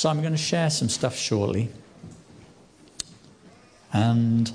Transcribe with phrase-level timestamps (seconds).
[0.00, 1.68] So I'm going to share some stuff shortly.
[3.92, 4.50] And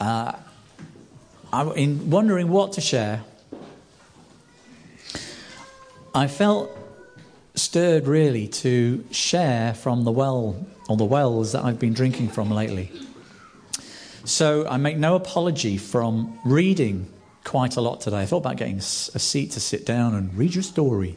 [0.00, 0.32] uh,
[1.52, 3.22] I'm in wondering what to share.
[6.12, 6.76] I felt
[7.54, 12.50] stirred really to share from the well or the wells that I've been drinking from
[12.50, 12.90] lately.
[14.24, 17.06] So I make no apology from reading
[17.44, 18.22] quite a lot today.
[18.22, 21.16] I thought about getting a seat to sit down and read your story.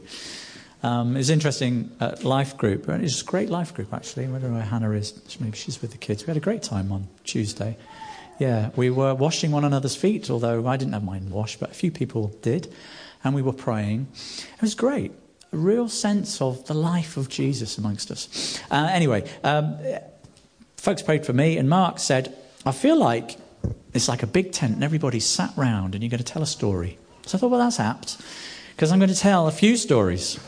[0.85, 2.87] Um, it's interesting at Life Group.
[2.87, 4.25] It's a great Life Group, actually.
[4.25, 5.19] I know where Hannah is.
[5.39, 6.21] Maybe she's with the kids.
[6.21, 7.75] We had a great time on Tuesday.
[8.37, 11.73] Yeah, we were washing one another's feet, although I didn't have mine washed, but a
[11.73, 12.71] few people did.
[13.23, 14.09] And we were praying.
[14.53, 15.11] It was great.
[15.51, 18.61] A real sense of the life of Jesus amongst us.
[18.69, 19.79] Uh, anyway, um,
[20.77, 23.37] folks prayed for me, and Mark said, I feel like
[23.95, 26.45] it's like a big tent and everybody's sat round and you're going to tell a
[26.45, 26.99] story.
[27.25, 28.21] So I thought, well, that's apt
[28.75, 30.39] because I'm going to tell a few stories.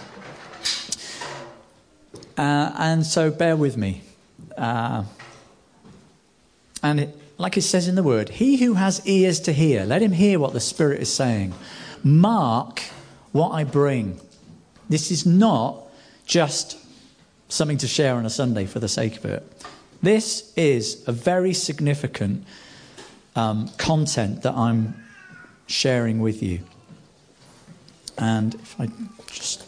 [2.38, 4.02] Uh, and so bear with me.
[4.58, 5.04] Uh,
[6.84, 10.02] and it, like it says in the word, he who has ears to hear, let
[10.02, 11.54] him hear what the Spirit is saying.
[12.04, 12.82] Mark
[13.32, 14.20] what I bring.
[14.90, 15.80] This is not
[16.26, 16.78] just
[17.50, 19.44] something to share on a Sunday for the sake of it.
[20.02, 22.46] This is a very significant
[23.36, 24.96] um, content that I'm
[25.68, 26.62] sharing with you.
[28.18, 28.90] And if I
[29.28, 29.67] just.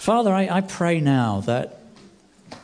[0.00, 1.78] Father, I, I pray now that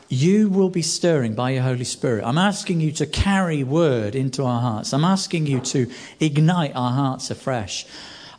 [0.08, 2.24] you will be stirring by your Holy Spirit.
[2.24, 4.94] I'm asking you to carry word into our hearts.
[4.94, 5.86] I'm asking you to
[6.18, 7.86] ignite our hearts afresh.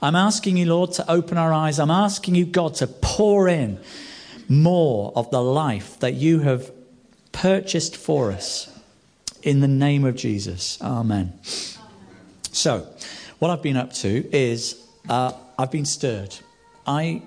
[0.01, 1.77] I'm asking you, Lord, to open our eyes.
[1.77, 3.79] I'm asking you, God, to pour in
[4.49, 6.71] more of the life that you have
[7.31, 8.67] purchased for us.
[9.43, 10.81] In the name of Jesus.
[10.81, 11.39] Amen.
[12.51, 12.87] So,
[13.37, 16.35] what I've been up to is uh, I've been stirred.
[16.87, 17.21] I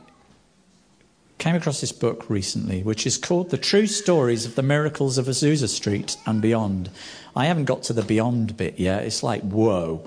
[1.41, 5.27] came across this book recently, which is called The True Stories of the Miracles of
[5.27, 6.91] Azusa Street and Beyond.
[7.35, 9.05] I haven't got to the beyond bit yet.
[9.05, 10.07] It's like, whoa.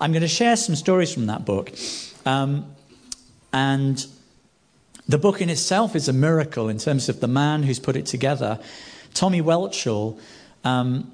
[0.00, 1.72] I'm going to share some stories from that book.
[2.26, 2.74] Um,
[3.52, 4.04] and
[5.06, 8.06] the book in itself is a miracle in terms of the man who's put it
[8.06, 8.58] together.
[9.14, 10.18] Tommy Welchel
[10.64, 11.12] um,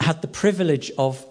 [0.00, 1.26] had the privilege of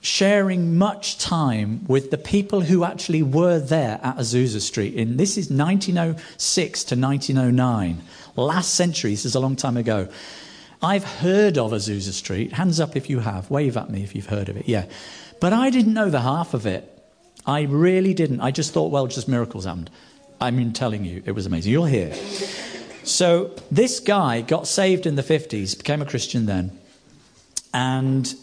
[0.00, 4.94] sharing much time with the people who actually were there at Azusa Street.
[4.94, 8.02] In this is 1906 to 1909,
[8.36, 9.10] last century.
[9.10, 10.08] This is a long time ago.
[10.82, 12.52] I've heard of Azusa Street.
[12.52, 13.50] Hands up if you have.
[13.50, 14.68] Wave at me if you've heard of it.
[14.68, 14.86] Yeah,
[15.40, 16.92] but I didn't know the half of it.
[17.46, 18.40] I really didn't.
[18.40, 19.90] I just thought, well, just miracles happened.
[20.40, 21.72] I mean, telling you, it was amazing.
[21.72, 22.14] You'll hear.
[23.04, 26.78] So this guy got saved in the 50s, became a Christian then,
[27.72, 28.34] and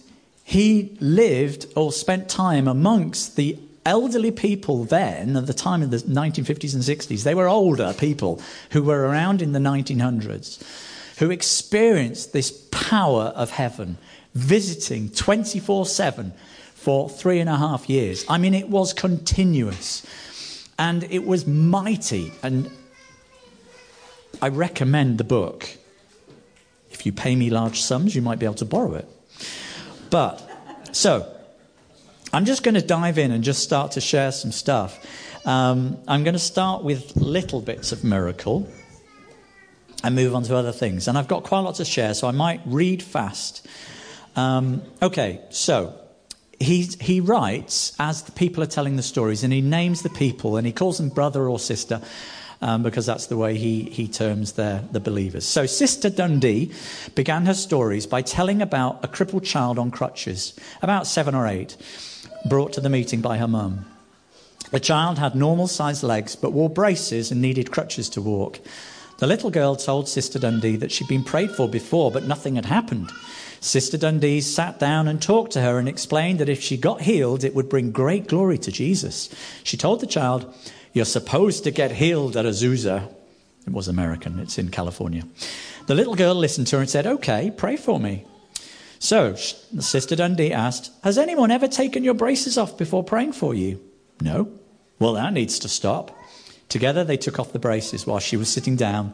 [0.44, 5.98] he lived or spent time amongst the elderly people then, at the time of the
[5.98, 7.24] 1950s and 60s.
[7.24, 10.62] They were older people who were around in the 1900s,
[11.20, 13.98] who experienced this power of heaven,
[14.34, 16.34] visiting 24 7
[16.74, 18.26] for three and a half years.
[18.28, 20.06] I mean, it was continuous
[20.78, 22.34] and it was mighty.
[22.42, 22.70] And
[24.42, 25.78] I recommend the book.
[26.92, 29.08] If you pay me large sums, you might be able to borrow it.
[30.14, 30.48] But,
[30.92, 31.28] so,
[32.32, 35.04] I'm just going to dive in and just start to share some stuff.
[35.44, 38.70] Um, I'm going to start with little bits of miracle
[40.04, 41.08] and move on to other things.
[41.08, 43.68] And I've got quite a lot to share, so I might read fast.
[44.36, 46.00] Um, okay, so
[46.60, 50.58] he, he writes as the people are telling the stories, and he names the people,
[50.58, 52.00] and he calls them brother or sister
[52.64, 55.46] um, because that's the way he, he terms their, the believers.
[55.46, 56.72] So, Sister Dundee
[57.14, 61.76] began her stories by telling about a crippled child on crutches, about seven or eight,
[62.48, 63.86] brought to the meeting by her mum.
[64.72, 68.60] The child had normal sized legs but wore braces and needed crutches to walk.
[69.20, 72.66] The little girl told Sister Dundee that she'd been prayed for before, but nothing had
[72.66, 73.12] happened.
[73.60, 77.44] Sister Dundee sat down and talked to her and explained that if she got healed,
[77.44, 79.30] it would bring great glory to Jesus.
[79.64, 80.54] She told the child,
[80.94, 83.12] you're supposed to get healed at Azusa.
[83.66, 85.24] It was American, it's in California.
[85.88, 88.26] The little girl listened to her and said, Okay, pray for me.
[89.00, 93.82] So, Sister Dundee asked, Has anyone ever taken your braces off before praying for you?
[94.22, 94.50] No.
[95.00, 96.18] Well, that needs to stop.
[96.70, 99.14] Together, they took off the braces while she was sitting down.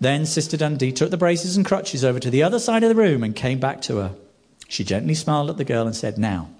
[0.00, 2.94] Then Sister Dundee took the braces and crutches over to the other side of the
[2.94, 4.14] room and came back to her.
[4.68, 6.50] She gently smiled at the girl and said, Now,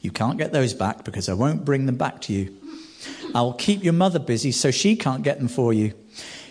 [0.00, 2.56] you can't get those back because I won't bring them back to you.
[3.34, 5.94] I will keep your mother busy so she can't get them for you.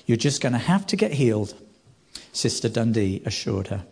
[0.06, 1.54] You're just going to have to get healed,
[2.34, 3.86] Sister Dundee assured her.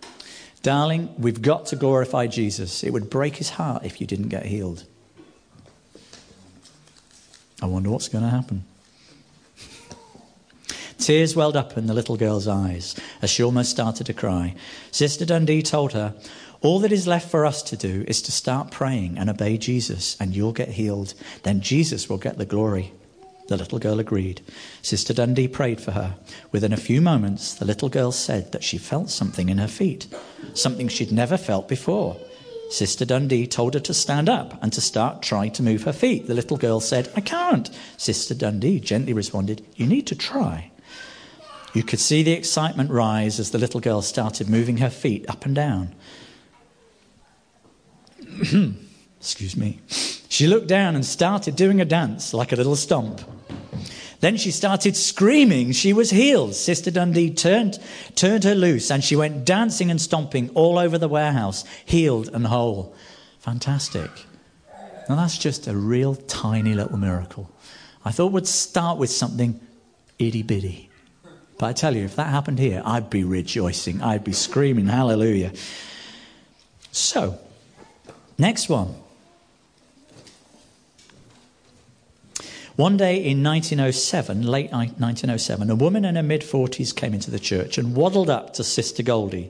[0.63, 2.83] Darling, we've got to glorify Jesus.
[2.83, 4.85] It would break his heart if you didn't get healed.
[7.61, 8.65] I wonder what's going to happen.
[10.97, 14.55] Tears welled up in the little girl's eyes as she almost started to cry.
[14.91, 16.15] Sister Dundee told her,
[16.61, 20.17] All that is left for us to do is to start praying and obey Jesus,
[20.19, 21.13] and you'll get healed.
[21.43, 22.93] Then Jesus will get the glory.
[23.47, 24.41] The little girl agreed.
[24.81, 26.15] Sister Dundee prayed for her.
[26.51, 30.07] Within a few moments, the little girl said that she felt something in her feet,
[30.53, 32.17] something she'd never felt before.
[32.69, 36.27] Sister Dundee told her to stand up and to start trying to move her feet.
[36.27, 37.69] The little girl said, I can't.
[37.95, 40.71] Sister Dundee gently responded, You need to try.
[41.73, 45.45] You could see the excitement rise as the little girl started moving her feet up
[45.45, 45.93] and down.
[49.19, 49.79] Excuse me.
[50.29, 53.21] She looked down and started doing a dance like a little stomp.
[54.19, 55.71] Then she started screaming.
[55.71, 56.55] She was healed.
[56.55, 57.79] Sister Dundee turned,
[58.15, 62.47] turned her loose and she went dancing and stomping all over the warehouse, healed and
[62.47, 62.95] whole.
[63.39, 64.09] Fantastic.
[65.07, 67.49] Now that's just a real tiny little miracle.
[68.03, 69.59] I thought we'd start with something
[70.19, 70.89] itty bitty.
[71.57, 74.01] But I tell you, if that happened here, I'd be rejoicing.
[74.01, 75.51] I'd be screaming, hallelujah.
[76.91, 77.39] So,
[78.37, 78.95] next one.
[82.75, 87.39] One day in 1907, late 1907, a woman in her mid 40s came into the
[87.39, 89.49] church and waddled up to Sister Goldie.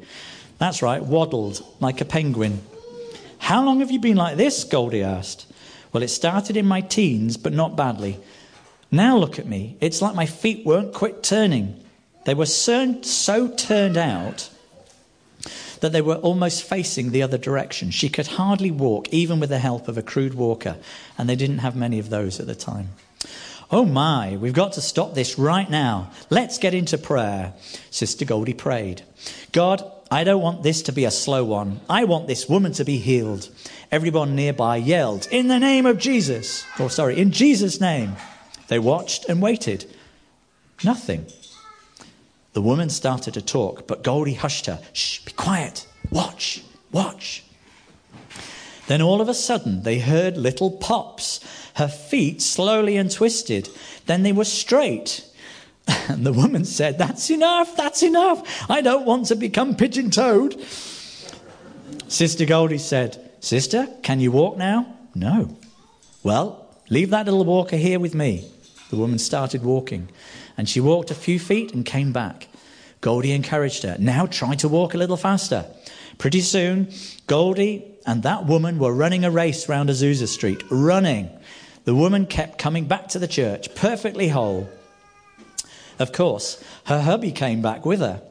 [0.59, 2.61] That's right, waddled like a penguin.
[3.39, 4.63] How long have you been like this?
[4.63, 5.45] Goldie asked.
[5.91, 8.17] Well, it started in my teens, but not badly.
[8.91, 9.75] Now look at me.
[9.81, 11.83] It's like my feet weren't quit turning.
[12.25, 14.49] They were so, so turned out
[15.81, 17.91] that they were almost facing the other direction.
[17.91, 20.77] She could hardly walk, even with the help of a crude walker,
[21.17, 22.89] and they didn't have many of those at the time.
[23.69, 26.11] Oh my, we've got to stop this right now.
[26.29, 27.53] Let's get into prayer.
[27.91, 29.01] Sister Goldie prayed.
[29.51, 31.81] God, I don't want this to be a slow one.
[31.89, 33.49] I want this woman to be healed.
[33.91, 36.63] Everyone nearby yelled, In the name of Jesus.
[36.79, 38.15] Or, oh, sorry, in Jesus' name.
[38.69, 39.85] They watched and waited.
[40.83, 41.25] Nothing.
[42.57, 44.79] The woman started to talk, but Goldie hushed her.
[44.91, 45.85] Shh, be quiet.
[46.09, 47.43] Watch, watch.
[48.87, 51.39] Then all of a sudden, they heard little pops
[51.75, 53.69] her feet slowly untwisted.
[54.07, 55.23] Then they were straight.
[56.09, 58.67] And the woman said, That's enough, that's enough.
[58.71, 60.59] I don't want to become pigeon toed.
[62.07, 64.95] Sister Goldie said, Sister, can you walk now?
[65.13, 65.55] No.
[66.23, 68.49] Well, leave that little walker here with me.
[68.89, 70.09] The woman started walking,
[70.57, 72.47] and she walked a few feet and came back.
[72.99, 73.95] Goldie encouraged her.
[73.99, 75.65] Now try to walk a little faster.
[76.17, 76.89] Pretty soon,
[77.27, 81.29] Goldie and that woman were running a race round Azusa Street, running.
[81.83, 84.69] The woman kept coming back to the church, perfectly whole.
[85.99, 88.21] Of course, her hubby came back with her.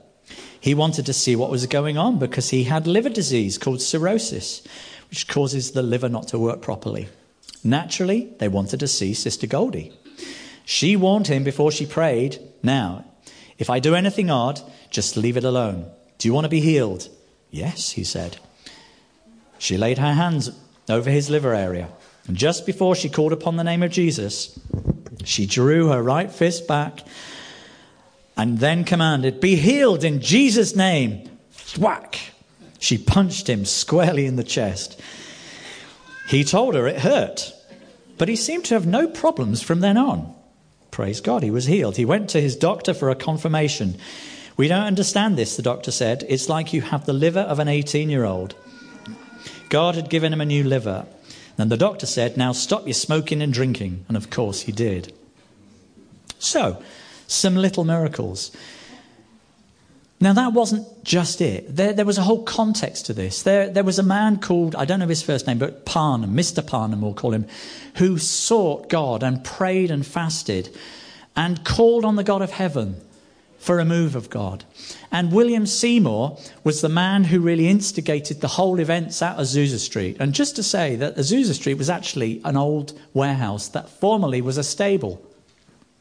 [0.58, 4.62] He wanted to see what was going on because he had liver disease called cirrhosis,
[5.10, 7.08] which causes the liver not to work properly.
[7.62, 9.92] Naturally, they wanted to see Sister Goldie.
[10.68, 13.04] She warned him before she prayed, Now,
[13.56, 14.60] if I do anything odd,
[14.90, 15.88] just leave it alone.
[16.18, 17.08] Do you want to be healed?
[17.52, 18.38] Yes, he said.
[19.58, 20.50] She laid her hands
[20.88, 21.88] over his liver area.
[22.26, 24.58] And just before she called upon the name of Jesus,
[25.24, 27.06] she drew her right fist back
[28.36, 31.30] and then commanded, Be healed in Jesus' name.
[31.52, 32.18] Thwack!
[32.80, 35.00] She punched him squarely in the chest.
[36.28, 37.52] He told her it hurt,
[38.18, 40.35] but he seemed to have no problems from then on.
[40.96, 41.98] Praise God, he was healed.
[41.98, 43.98] He went to his doctor for a confirmation.
[44.56, 46.24] We don't understand this, the doctor said.
[46.26, 48.54] It's like you have the liver of an 18 year old.
[49.68, 51.04] God had given him a new liver,
[51.58, 54.06] then the doctor said, Now stop your smoking and drinking.
[54.08, 55.12] And of course he did.
[56.38, 56.82] So,
[57.26, 58.50] some little miracles.
[60.18, 61.76] Now, that wasn't just it.
[61.76, 63.42] There, there was a whole context to this.
[63.42, 66.66] There, there was a man called, I don't know his first name, but Parnham, Mr.
[66.66, 67.46] Parnham, we'll call him,
[67.96, 70.74] who sought God and prayed and fasted
[71.36, 72.98] and called on the God of heaven
[73.58, 74.64] for a move of God.
[75.12, 80.16] And William Seymour was the man who really instigated the whole events at Azusa Street.
[80.18, 84.56] And just to say that Azusa Street was actually an old warehouse that formerly was
[84.56, 85.20] a stable.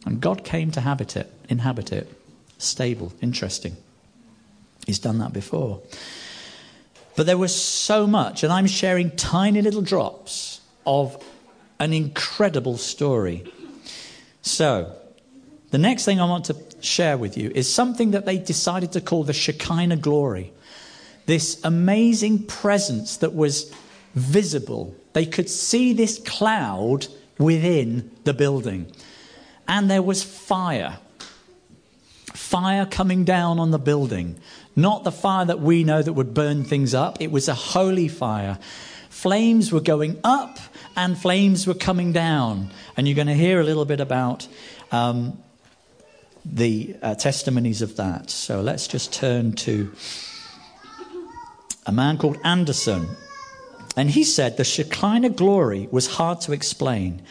[0.05, 2.07] And God came to habit it, inhabit it.
[2.57, 3.75] Stable, interesting.
[4.85, 5.81] He's done that before.
[7.15, 11.23] But there was so much, and I'm sharing tiny little drops of
[11.79, 13.51] an incredible story.
[14.41, 14.95] So,
[15.71, 19.01] the next thing I want to share with you is something that they decided to
[19.01, 20.53] call the Shekinah glory.
[21.25, 23.73] This amazing presence that was
[24.13, 24.95] visible.
[25.13, 28.91] They could see this cloud within the building.
[29.67, 30.99] And there was fire.
[32.33, 34.39] Fire coming down on the building.
[34.75, 38.07] Not the fire that we know that would burn things up, it was a holy
[38.07, 38.59] fire.
[39.09, 40.59] Flames were going up
[40.95, 42.71] and flames were coming down.
[42.97, 44.47] And you're going to hear a little bit about
[44.91, 45.41] um,
[46.43, 48.29] the uh, testimonies of that.
[48.29, 49.91] So let's just turn to
[51.85, 53.07] a man called Anderson.
[53.95, 57.21] And he said the Shekinah glory was hard to explain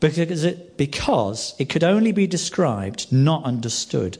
[0.00, 4.18] because it, because it could only be described, not understood.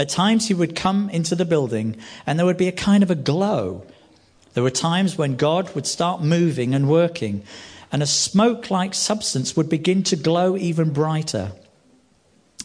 [0.00, 3.10] At times he would come into the building and there would be a kind of
[3.10, 3.84] a glow.
[4.54, 7.42] There were times when God would start moving and working,
[7.92, 11.52] and a smoke like substance would begin to glow even brighter.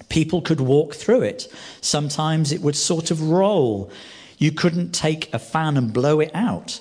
[0.08, 1.51] People could walk through it.
[1.82, 3.92] Sometimes it would sort of roll.
[4.38, 6.80] You couldn't take a fan and blow it out,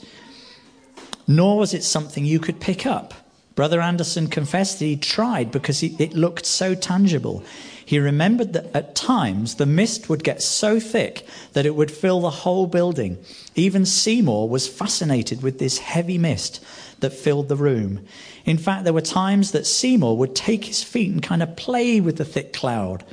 [1.26, 3.12] nor was it something you could pick up.
[3.56, 7.42] Brother Anderson confessed that he tried because it looked so tangible.
[7.86, 12.20] He remembered that at times the mist would get so thick that it would fill
[12.20, 13.18] the whole building.
[13.54, 16.64] Even Seymour was fascinated with this heavy mist
[17.00, 18.06] that filled the room.
[18.46, 22.00] In fact, there were times that Seymour would take his feet and kind of play
[22.00, 23.04] with the thick cloud.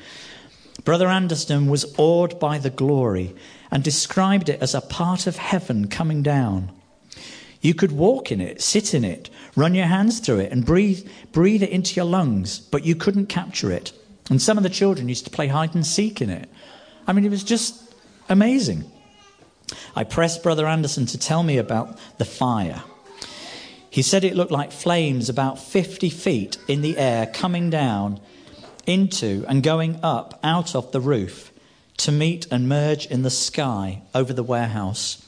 [0.85, 3.35] Brother Anderson was awed by the glory
[3.69, 6.71] and described it as a part of heaven coming down.
[7.61, 11.07] You could walk in it, sit in it, run your hands through it, and breathe,
[11.31, 13.93] breathe it into your lungs, but you couldn't capture it.
[14.31, 16.49] And some of the children used to play hide and seek in it.
[17.05, 17.93] I mean, it was just
[18.29, 18.89] amazing.
[19.93, 22.81] I pressed Brother Anderson to tell me about the fire.
[23.89, 28.21] He said it looked like flames about 50 feet in the air coming down
[28.87, 31.51] into and going up out of the roof
[31.97, 35.21] to meet and merge in the sky over the warehouse.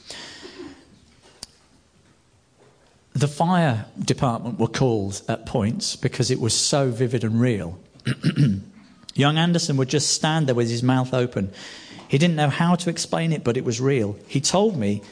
[3.12, 7.78] The fire department were called at points because it was so vivid and real.
[9.14, 11.52] Young Anderson would just stand there with his mouth open.
[12.08, 14.16] He didn't know how to explain it, but it was real.
[14.26, 15.02] He told me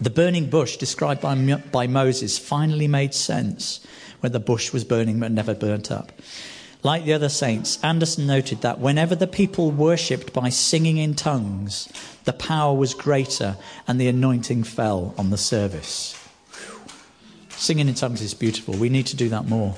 [0.00, 1.34] the burning bush described by,
[1.70, 3.84] by Moses finally made sense
[4.20, 6.12] when the bush was burning but never burnt up.
[6.82, 11.88] Like the other saints, Anderson noted that whenever the people worshipped by singing in tongues,
[12.24, 13.56] the power was greater
[13.86, 16.18] and the anointing fell on the service.
[17.50, 18.74] Singing in tongues is beautiful.
[18.74, 19.76] We need to do that more.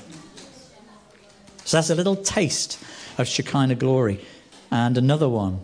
[1.63, 2.83] So that's a little taste
[3.17, 4.23] of Shekinah glory.
[4.71, 5.61] And another one.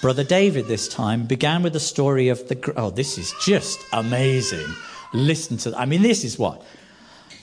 [0.00, 2.72] Brother David, this time, began with the story of the.
[2.76, 4.66] Oh, this is just amazing.
[5.12, 5.70] Listen to.
[5.70, 5.80] that.
[5.80, 6.64] I mean, this is what?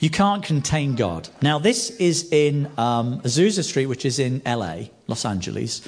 [0.00, 1.28] You can't contain God.
[1.42, 5.86] Now, this is in um, Azusa Street, which is in LA, Los Angeles.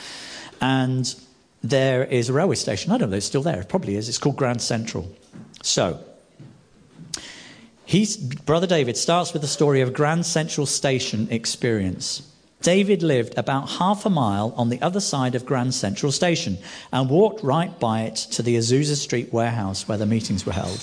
[0.61, 1.14] And
[1.62, 2.92] there is a railway station.
[2.92, 3.61] I don't know if it's still there.
[3.61, 4.08] It probably is.
[4.08, 5.11] It's called Grand Central.
[5.62, 6.02] So,
[7.88, 12.21] He's, Brother David starts with the story of Grand Central Station experience.
[12.61, 16.59] David lived about half a mile on the other side of Grand Central Station
[16.92, 20.83] and walked right by it to the Azusa Street warehouse where the meetings were held.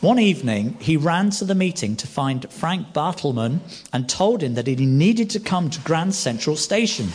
[0.00, 3.58] One evening, he ran to the meeting to find Frank Bartleman
[3.92, 7.08] and told him that he needed to come to Grand Central Station.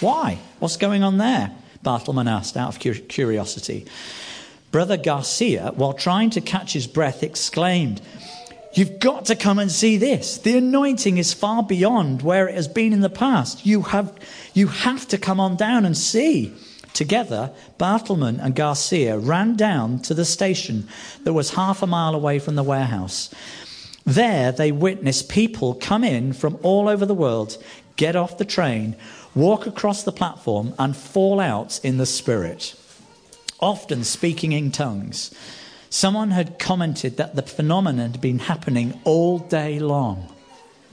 [0.00, 0.38] Why?
[0.58, 1.54] What's going on there?
[1.84, 3.84] Bartleman asked out of curiosity.
[4.70, 8.00] Brother Garcia, while trying to catch his breath, exclaimed,
[8.74, 10.38] You've got to come and see this.
[10.38, 13.64] The anointing is far beyond where it has been in the past.
[13.64, 14.12] You have,
[14.52, 16.52] you have to come on down and see.
[16.92, 20.88] Together, Bartleman and Garcia ran down to the station
[21.22, 23.32] that was half a mile away from the warehouse.
[24.04, 27.62] There, they witnessed people come in from all over the world,
[27.96, 28.96] get off the train,
[29.34, 32.74] walk across the platform, and fall out in the Spirit,
[33.60, 35.32] often speaking in tongues.
[35.94, 40.26] Someone had commented that the phenomenon had been happening all day long.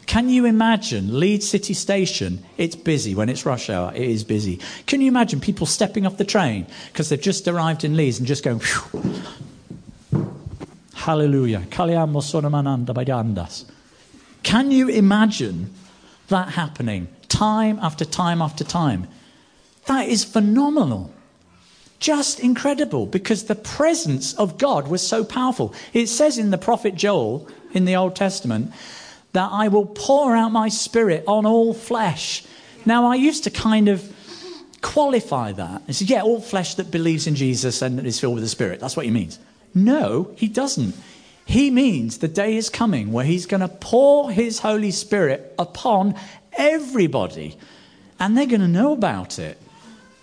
[0.06, 2.46] Can you imagine Leeds City Station?
[2.60, 3.92] It's busy when it's rush hour.
[3.96, 4.60] It is busy.
[4.86, 8.28] Can you imagine people stepping off the train because they've just arrived in Leeds and
[8.28, 8.62] just going,
[10.94, 11.66] Hallelujah.
[11.72, 11.90] Can
[14.70, 15.74] you imagine
[16.28, 19.08] that happening time after time after time?
[19.88, 21.12] That is phenomenal
[22.02, 25.74] just incredible because the presence of God was so powerful.
[25.94, 28.74] It says in the prophet Joel in the Old Testament
[29.34, 32.44] that I will pour out my spirit on all flesh.
[32.86, 34.14] Now, I used to kind of
[34.82, 38.44] qualify that and say, yeah, all flesh that believes in Jesus and is filled with
[38.44, 38.80] the Spirit.
[38.80, 39.38] That's what he means.
[39.76, 40.96] No, he doesn't.
[41.46, 46.16] He means the day is coming where he's going to pour his Holy Spirit upon
[46.54, 47.58] everybody
[48.20, 49.62] and they're going to know about it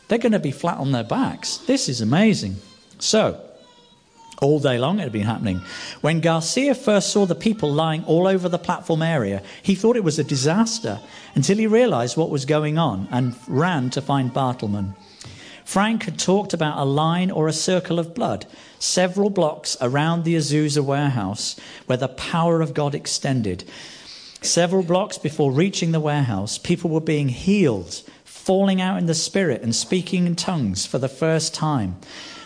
[0.08, 1.58] they're going to be flat on their backs.
[1.58, 2.56] This is amazing.
[2.98, 3.40] So,
[4.40, 5.60] all day long it had been happening.
[6.00, 10.04] When Garcia first saw the people lying all over the platform area, he thought it
[10.04, 11.00] was a disaster
[11.34, 14.94] until he realized what was going on and ran to find Bartleman.
[15.64, 18.46] Frank had talked about a line or a circle of blood
[18.78, 23.64] several blocks around the Azusa warehouse where the power of God extended.
[24.40, 28.02] Several blocks before reaching the warehouse, people were being healed,
[28.49, 31.95] falling out in the spirit, and speaking in tongues for the first time.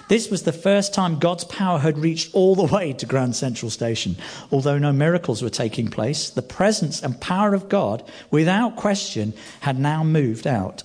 [0.08, 3.70] This was the first time God's power had reached all the way to Grand Central
[3.70, 4.16] Station.
[4.50, 9.78] Although no miracles were taking place, the presence and power of God, without question, had
[9.78, 10.82] now moved out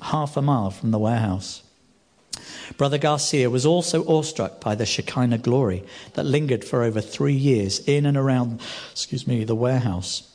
[0.00, 1.62] half a mile from the warehouse.
[2.76, 7.78] Brother Garcia was also awestruck by the Shekinah glory that lingered for over three years
[7.86, 10.28] in and around, excuse me, the warehouse.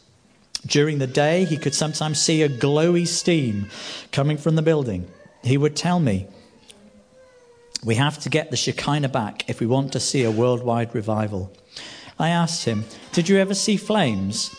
[0.65, 3.67] During the day, he could sometimes see a glowy steam
[4.11, 5.07] coming from the building.
[5.43, 6.27] He would tell me,
[7.83, 11.51] We have to get the Shekinah back if we want to see a worldwide revival.
[12.19, 14.55] I asked him, Did you ever see flames?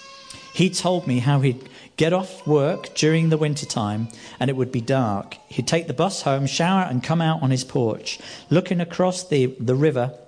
[0.53, 4.09] He told me how he'd get off work during the winter time
[4.41, 5.37] and it would be dark.
[5.47, 8.19] He'd take the bus home, shower, and come out on his porch,
[8.51, 10.19] looking across the, the river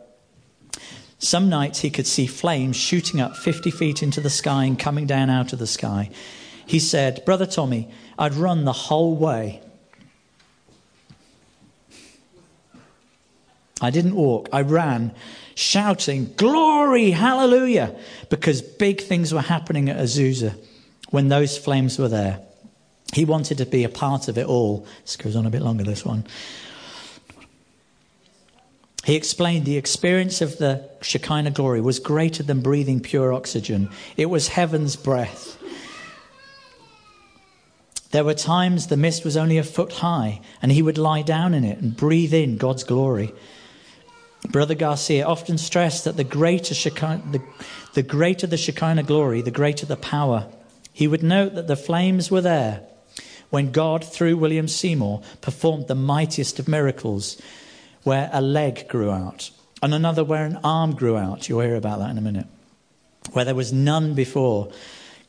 [1.24, 5.06] some nights he could see flames shooting up 50 feet into the sky and coming
[5.06, 6.10] down out of the sky.
[6.66, 9.60] He said, Brother Tommy, I'd run the whole way.
[13.80, 15.14] I didn't walk, I ran,
[15.54, 17.94] shouting, Glory, hallelujah,
[18.30, 20.54] because big things were happening at Azusa
[21.10, 22.40] when those flames were there.
[23.12, 24.86] He wanted to be a part of it all.
[25.02, 26.26] This goes on a bit longer, this one.
[29.04, 34.26] He explained the experience of the Shekinah glory was greater than breathing pure oxygen, it
[34.26, 35.58] was heaven's breath.
[38.12, 41.52] There were times the mist was only a foot high, and he would lie down
[41.52, 43.34] in it and breathe in God's glory.
[44.50, 47.42] Brother Garcia often stressed that the greater, Shekinah, the,
[47.94, 50.46] the greater the Shekinah glory, the greater the power.
[50.92, 52.82] He would note that the flames were there
[53.50, 57.36] when God, through William Seymour, performed the mightiest of miracles
[58.04, 59.50] where a leg grew out,
[59.82, 61.48] and another where an arm grew out.
[61.48, 62.46] You'll hear about that in a minute.
[63.32, 64.70] Where there was none before.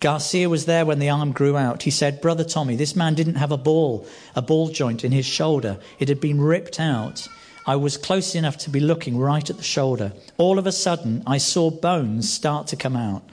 [0.01, 1.83] Garcia was there when the arm grew out.
[1.83, 4.05] He said, Brother Tommy, this man didn't have a ball,
[4.35, 5.79] a ball joint in his shoulder.
[5.97, 7.27] It had been ripped out.
[7.65, 10.13] I was close enough to be looking right at the shoulder.
[10.37, 13.23] All of a sudden, I saw bones start to come out.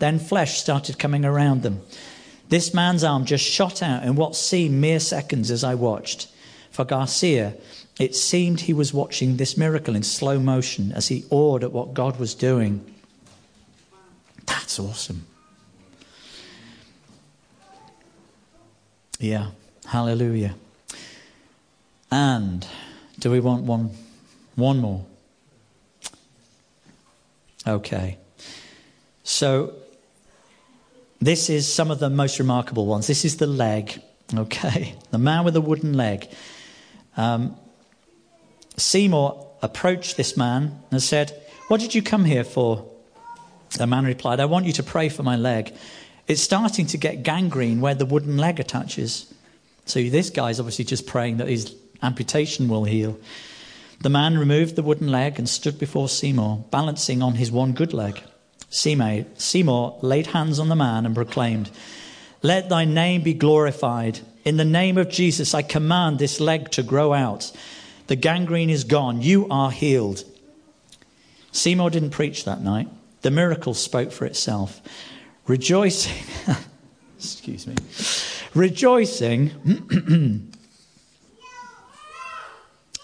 [0.00, 1.80] Then flesh started coming around them.
[2.48, 6.28] This man's arm just shot out in what seemed mere seconds as I watched.
[6.70, 7.54] For Garcia,
[7.98, 11.94] it seemed he was watching this miracle in slow motion as he awed at what
[11.94, 12.84] God was doing.
[14.46, 15.26] That's awesome.
[19.18, 19.48] Yeah,
[19.86, 20.54] hallelujah.
[22.10, 22.66] And
[23.18, 23.90] do we want one
[24.54, 25.04] one more?
[27.66, 28.16] Okay.
[29.24, 29.74] So
[31.20, 33.08] this is some of the most remarkable ones.
[33.08, 34.00] This is the leg.
[34.32, 34.94] Okay.
[35.10, 36.28] The man with the wooden leg.
[37.16, 37.56] Um,
[38.80, 42.88] Seymour approached this man and said, What did you come here for?
[43.76, 45.72] The man replied, I want you to pray for my leg.
[46.26, 49.32] It's starting to get gangrene where the wooden leg attaches.
[49.84, 53.18] So this guy's obviously just praying that his amputation will heal.
[54.00, 57.92] The man removed the wooden leg and stood before Seymour, balancing on his one good
[57.92, 58.22] leg.
[58.70, 61.70] Seymour laid hands on the man and proclaimed,
[62.42, 64.20] Let thy name be glorified.
[64.44, 67.50] In the name of Jesus, I command this leg to grow out.
[68.08, 69.22] The gangrene is gone.
[69.22, 70.24] You are healed.
[71.52, 72.88] Seymour didn't preach that night.
[73.22, 74.80] The miracle spoke for itself.
[75.46, 76.24] Rejoicing,
[77.16, 77.74] excuse me,
[78.54, 80.52] rejoicing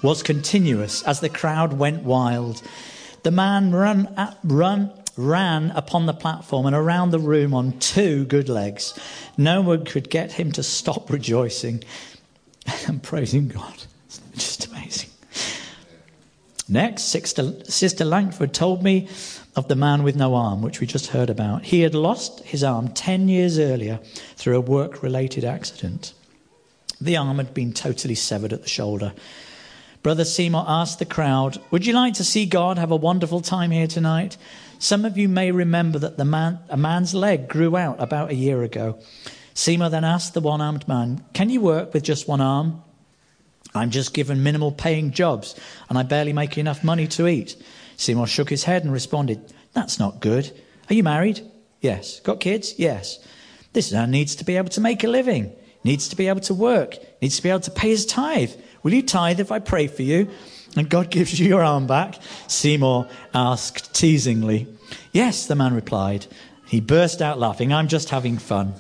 [0.02, 2.62] was continuous as the crowd went wild.
[3.24, 4.14] The man run,
[4.44, 8.98] run, ran upon the platform and around the room on two good legs.
[9.36, 11.82] No one could get him to stop rejoicing
[12.86, 13.84] and praising God.
[14.38, 15.10] Just amazing.
[16.68, 19.08] Next, Sister Langford told me
[19.54, 21.64] of the man with no arm, which we just heard about.
[21.64, 24.00] He had lost his arm 10 years earlier
[24.36, 26.14] through a work related accident.
[27.00, 29.12] The arm had been totally severed at the shoulder.
[30.02, 33.70] Brother Seymour asked the crowd, Would you like to see God have a wonderful time
[33.70, 34.36] here tonight?
[34.78, 38.34] Some of you may remember that the man, a man's leg grew out about a
[38.34, 38.98] year ago.
[39.54, 42.82] Seymour then asked the one armed man, Can you work with just one arm?
[43.74, 45.58] I'm just given minimal paying jobs
[45.88, 47.56] and I barely make enough money to eat.
[47.96, 50.52] Seymour shook his head and responded, That's not good.
[50.88, 51.40] Are you married?
[51.80, 52.20] Yes.
[52.20, 52.74] Got kids?
[52.78, 53.18] Yes.
[53.72, 56.54] This man needs to be able to make a living, needs to be able to
[56.54, 58.52] work, needs to be able to pay his tithe.
[58.82, 60.30] Will you tithe if I pray for you?
[60.76, 62.20] And God gives you your arm back?
[62.46, 64.68] Seymour asked teasingly.
[65.12, 66.26] Yes, the man replied.
[66.66, 67.72] He burst out laughing.
[67.72, 68.74] I'm just having fun.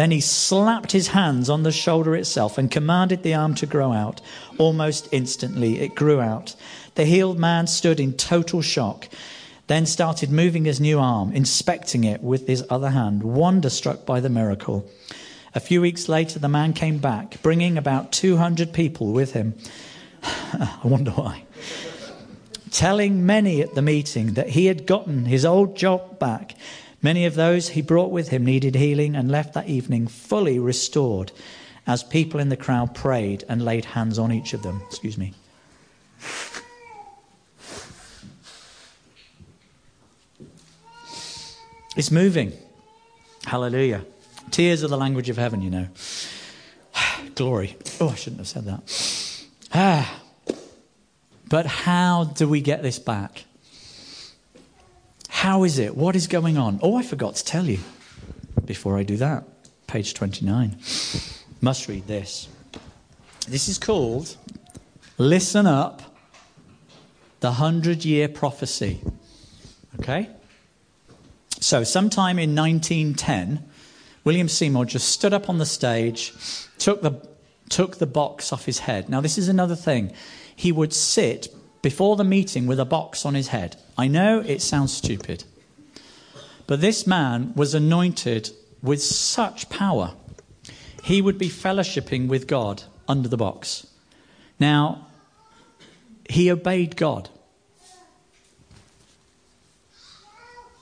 [0.00, 3.92] Then he slapped his hands on the shoulder itself and commanded the arm to grow
[3.92, 4.22] out.
[4.56, 6.56] Almost instantly, it grew out.
[6.94, 9.10] The healed man stood in total shock.
[9.66, 14.30] then started moving his new arm, inspecting it with his other hand, wonderstruck by the
[14.30, 14.88] miracle.
[15.54, 19.52] A few weeks later, the man came back, bringing about 200 people with him.
[20.24, 21.44] I wonder why.
[22.70, 26.54] Telling many at the meeting that he had gotten his old job back.
[27.02, 31.32] Many of those he brought with him needed healing and left that evening fully restored
[31.86, 34.82] as people in the crowd prayed and laid hands on each of them.
[34.86, 35.32] Excuse me.
[41.96, 42.52] It's moving.
[43.44, 44.04] Hallelujah.
[44.50, 45.88] Tears are the language of heaven, you know.
[47.34, 47.76] Glory.
[48.00, 49.46] Oh, I shouldn't have said that.
[49.74, 50.20] Ah.
[51.48, 53.44] But how do we get this back?
[55.40, 55.96] How is it?
[55.96, 56.80] What is going on?
[56.82, 57.78] Oh, I forgot to tell you
[58.66, 59.44] before I do that.
[59.86, 60.76] Page 29.
[61.62, 62.46] Must read this.
[63.48, 64.36] This is called
[65.16, 66.02] Listen Up,
[67.40, 69.00] the Hundred Year Prophecy.
[69.98, 70.28] Okay?
[71.58, 73.66] So, sometime in 1910,
[74.24, 76.34] William Seymour just stood up on the stage,
[76.76, 77.12] took the,
[77.70, 79.08] took the box off his head.
[79.08, 80.12] Now, this is another thing.
[80.54, 81.48] He would sit
[81.82, 83.76] before the meeting with a box on his head.
[83.96, 85.44] I know it sounds stupid,
[86.66, 88.50] but this man was anointed
[88.82, 90.14] with such power.
[91.04, 93.86] He would be fellowshipping with God under the box.
[94.58, 95.06] Now,
[96.28, 97.28] he obeyed God.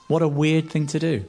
[0.09, 1.25] What a weird thing to do.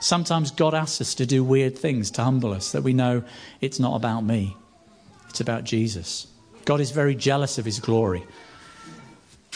[0.00, 3.22] Sometimes God asks us to do weird things to humble us, that we know
[3.60, 4.56] it's not about me,
[5.28, 6.26] it's about Jesus.
[6.64, 8.24] God is very jealous of his glory.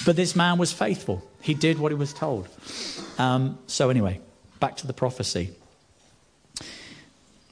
[0.04, 1.22] But this man was faithful.
[1.40, 2.48] He did what he was told.
[3.18, 4.20] Um, so, anyway,
[4.61, 5.54] back to the prophecy.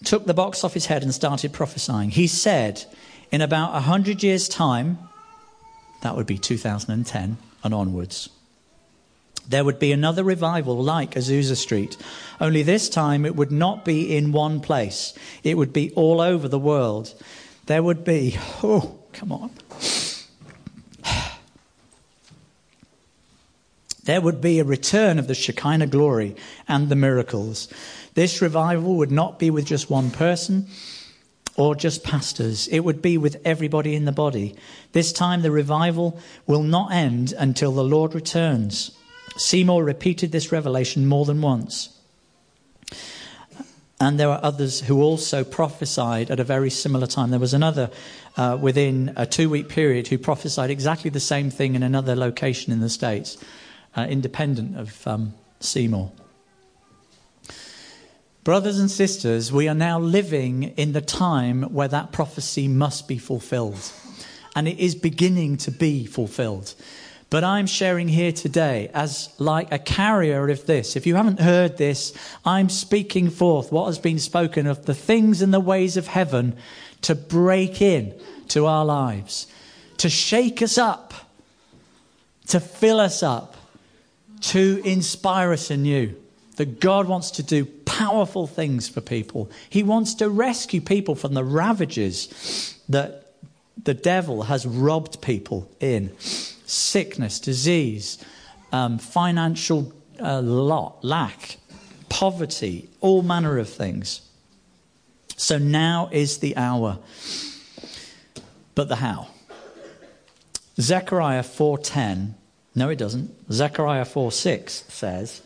[0.05, 2.11] Took the box off his head and started prophesying.
[2.11, 2.85] He said,
[3.31, 4.99] in about a hundred years' time,
[6.03, 8.29] that would be 2010 and onwards,
[9.49, 11.97] there would be another revival like Azusa Street,
[12.41, 16.49] only this time it would not be in one place, it would be all over
[16.49, 17.15] the world.
[17.67, 19.51] There would be, oh, come on.
[24.05, 26.35] There would be a return of the Shekinah glory
[26.67, 27.69] and the miracles.
[28.15, 30.67] This revival would not be with just one person
[31.57, 34.55] or just pastors, it would be with everybody in the body.
[34.93, 38.93] This time, the revival will not end until the Lord returns.
[39.37, 41.99] Seymour repeated this revelation more than once.
[44.01, 47.31] And there were others who also prophesied at a very similar time.
[47.31, 47.91] There was another
[48.37, 52.73] uh, within a two week period who prophesied exactly the same thing in another location
[52.73, 53.37] in the States,
[53.97, 56.13] uh, independent of um, Seymour.
[58.45, 63.17] Brothers and sisters, we are now living in the time where that prophecy must be
[63.19, 63.93] fulfilled.
[64.57, 66.75] And it is beginning to be fulfilled.
[67.31, 70.97] But I'm sharing here today as like a carrier of this.
[70.97, 72.13] If you haven't heard this,
[72.45, 76.57] I'm speaking forth what has been spoken of the things and the ways of heaven
[77.03, 78.13] to break in
[78.49, 79.47] to our lives,
[79.99, 81.15] to shake us up,
[82.49, 83.57] to fill us up,
[84.43, 86.15] to inspire us anew.
[86.57, 89.51] That God wants to do powerful things for people.
[89.71, 93.33] He wants to rescue people from the ravages that
[93.83, 98.19] the devil has robbed people in sickness, disease,
[98.71, 101.57] um, financial uh, lot, lack,
[102.09, 104.21] poverty, all manner of things.
[105.37, 106.99] So now is the hour.
[108.75, 109.29] But the how?
[110.81, 112.35] Zechariah 4:10.
[112.75, 113.31] No, it doesn't.
[113.53, 115.43] Zechariah 4:6 says,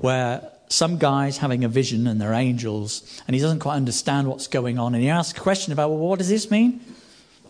[0.00, 4.46] where some guy's having a vision and they're angels, and he doesn't quite understand what's
[4.46, 6.80] going on, and he asks a question about, well, what does this mean?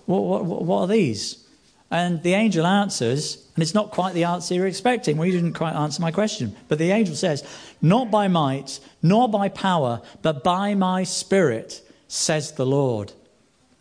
[0.06, 1.44] What, what, what are these?
[1.90, 5.16] And the angel answers, and it's not quite the answer you're expecting.
[5.16, 6.56] Well, you didn't quite answer my question.
[6.68, 7.44] But the angel says,
[7.80, 13.12] Not by might, nor by power, but by my spirit, says the Lord.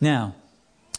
[0.00, 0.34] Now,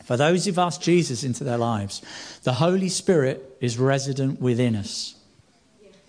[0.05, 2.01] for those who've asked Jesus into their lives,
[2.43, 5.15] the Holy Spirit is resident within us.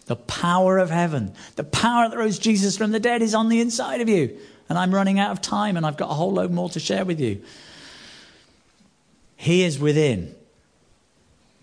[0.04, 3.58] The power of heaven, the power that rose Jesus from the dead is on the
[3.58, 4.38] inside of you.
[4.68, 7.06] And I'm running out of time, and I've got a whole load more to share
[7.06, 7.42] with you.
[9.36, 10.34] He is within.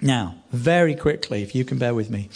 [0.01, 2.29] Now, very quickly, if you can bear with me.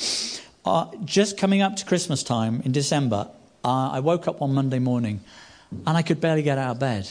[0.64, 3.30] Uh, just coming up to Christmas time in December,
[3.66, 5.22] uh, I woke up on Monday morning
[5.72, 7.10] and I could barely get out of bed.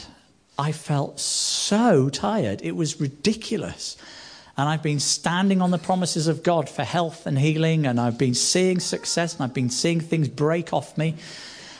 [0.57, 2.61] I felt so tired.
[2.63, 3.97] It was ridiculous.
[4.57, 8.17] And I've been standing on the promises of God for health and healing, and I've
[8.17, 11.15] been seeing success, and I've been seeing things break off me.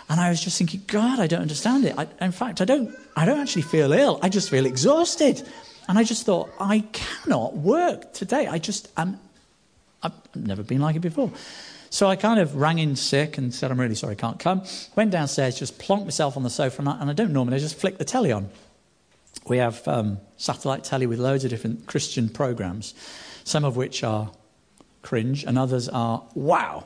[0.09, 1.95] And I was just thinking, God, I don't understand it.
[1.97, 4.19] I, in fact, I don't, I don't actually feel ill.
[4.21, 5.41] I just feel exhausted.
[5.89, 8.47] And I just thought, I cannot work today.
[8.47, 9.19] I just am
[10.03, 11.31] I've never been like it before.
[11.89, 14.63] So I kind of rang in sick and said, I'm really sorry, I can't come.
[14.95, 17.59] Went downstairs, just plonked myself on the sofa, and I, and I don't normally, I
[17.59, 18.49] just flick the telly on.
[19.45, 22.93] We have um, satellite telly with loads of different Christian programs,
[23.43, 24.31] some of which are
[25.01, 26.85] cringe, and others are, wow,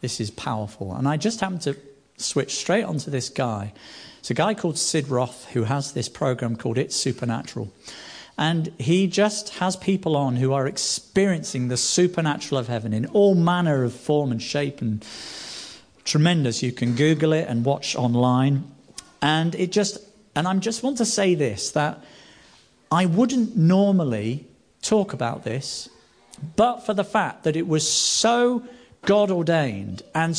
[0.00, 0.94] this is powerful.
[0.94, 1.76] And I just happened to
[2.16, 3.72] switch straight onto this guy.
[4.18, 7.72] It's a guy called Sid Roth who has this program called It's Supernatural.
[8.36, 13.34] And he just has people on who are experiencing the supernatural of heaven in all
[13.34, 15.04] manner of form and shape and
[16.04, 16.62] tremendous.
[16.62, 18.70] You can Google it and watch online.
[19.22, 19.98] And it just,
[20.36, 22.02] and I just want to say this that
[22.90, 24.46] I wouldn't normally
[24.82, 25.88] talk about this,
[26.56, 28.64] but for the fact that it was so
[29.02, 30.30] God ordained and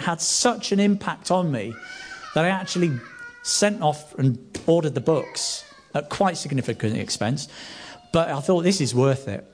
[0.00, 1.74] had such an impact on me
[2.34, 2.98] that I actually
[3.42, 7.48] sent off and ordered the books at quite significant expense.
[8.12, 9.46] But I thought this is worth it.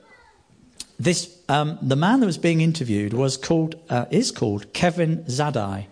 [0.99, 5.87] This, um, the man that was being interviewed was called, uh, is called Kevin Zadai.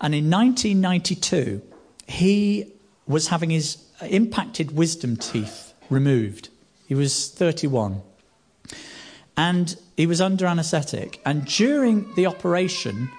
[0.00, 1.62] And in 1992,
[2.06, 2.73] he
[3.06, 6.48] was having his impacted wisdom teeth removed.
[6.86, 8.02] He was 31.
[9.36, 11.20] And he was under anaesthetic.
[11.24, 13.10] And during the operation,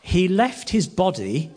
[0.00, 1.50] he left his body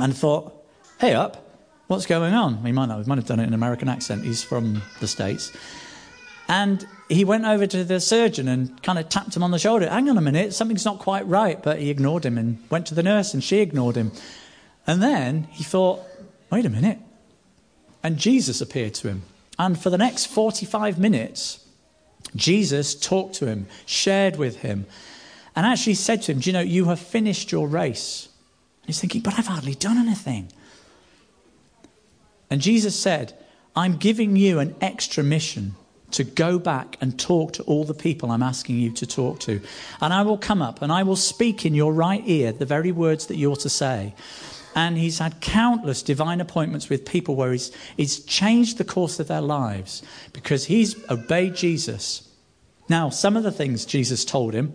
[0.00, 0.52] and thought,
[1.00, 2.64] hey, up, what's going on?
[2.64, 4.24] He might not, he might have done it in an American accent.
[4.24, 5.52] He's from the States.
[6.48, 9.88] And he went over to the surgeon and kind of tapped him on the shoulder.
[9.88, 11.62] Hang on a minute, something's not quite right.
[11.62, 14.12] But he ignored him and went to the nurse, and she ignored him.
[14.86, 16.02] And then he thought,
[16.50, 16.98] wait a minute.
[18.02, 19.22] And Jesus appeared to him.
[19.58, 21.64] And for the next 45 minutes,
[22.34, 24.86] Jesus talked to him, shared with him,
[25.54, 28.28] and actually said to him, Do you know, you have finished your race.
[28.86, 30.52] He's thinking, But I've hardly done anything.
[32.50, 33.36] And Jesus said,
[33.74, 35.74] I'm giving you an extra mission
[36.12, 39.60] to go back and talk to all the people I'm asking you to talk to.
[40.00, 42.92] And I will come up and I will speak in your right ear the very
[42.92, 44.14] words that you're to say.
[44.76, 49.26] And he's had countless divine appointments with people where he's, he's changed the course of
[49.26, 50.02] their lives
[50.34, 52.28] because he's obeyed Jesus.
[52.86, 54.74] Now, some of the things Jesus told him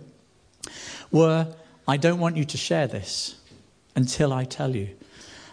[1.12, 1.54] were,
[1.86, 3.36] I don't want you to share this
[3.94, 4.88] until I tell you.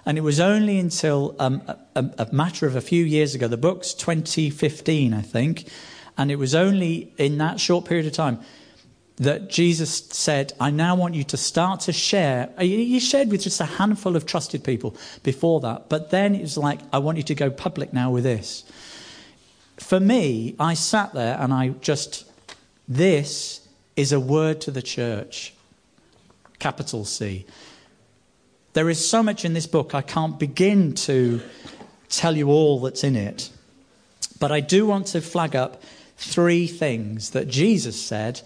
[0.03, 1.61] And it was only until um,
[1.95, 5.69] a, a, matter of a few years ago, the book's 2015, I think,
[6.17, 8.39] and it was only in that short period of time
[9.19, 12.49] that Jesus said, I now want you to start to share.
[12.57, 16.57] He shared with just a handful of trusted people before that, but then it was
[16.57, 18.63] like, I want you to go public now with this.
[19.77, 22.29] For me, I sat there and I just,
[22.87, 25.53] this is a word to the church,
[26.59, 27.45] capital C.
[28.73, 31.41] There is so much in this book, I can't begin to
[32.07, 33.49] tell you all that's in it.
[34.39, 35.83] But I do want to flag up
[36.17, 38.41] three things that Jesus said.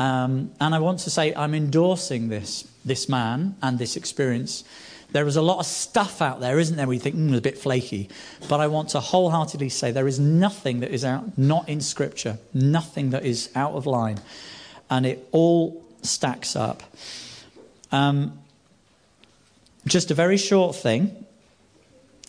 [0.00, 4.64] Um, and I want to say I'm endorsing this, this man and this experience.
[5.12, 6.86] There is a lot of stuff out there, isn't there?
[6.86, 8.08] We think, mm, a bit flaky.
[8.48, 12.38] But I want to wholeheartedly say there is nothing that is out, not in Scripture,
[12.54, 14.20] nothing that is out of line.
[14.88, 16.82] And it all stacks up.
[17.92, 18.38] Um,
[19.86, 21.26] just a very short thing,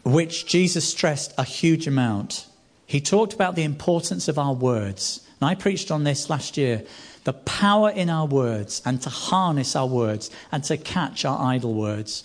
[0.04, 2.48] which Jesus stressed a huge amount.
[2.86, 5.26] He talked about the importance of our words.
[5.40, 6.84] And I preached on this last year
[7.24, 11.74] the power in our words and to harness our words and to catch our idle
[11.74, 12.24] words.